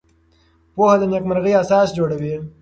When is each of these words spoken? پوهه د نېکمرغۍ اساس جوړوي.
پوهه 0.73 0.95
د 0.99 1.03
نېکمرغۍ 1.11 1.53
اساس 1.61 1.87
جوړوي. 1.97 2.35